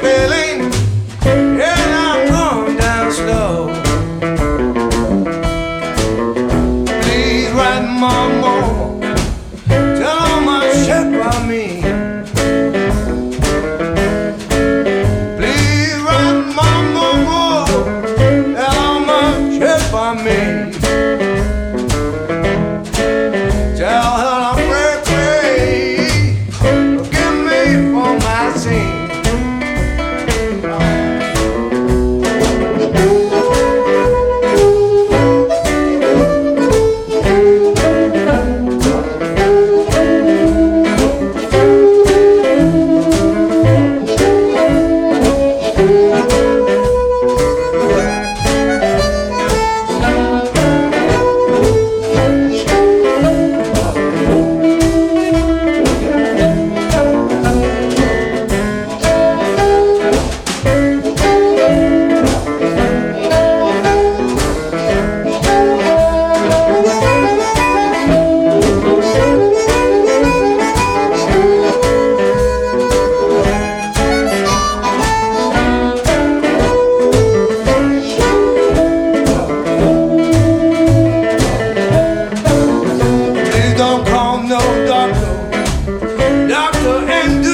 [0.00, 0.72] feeling,
[1.22, 3.68] and I'm going down slow.
[7.02, 8.95] Please write, Mama.
[28.66, 29.05] sing.
[87.04, 87.45] and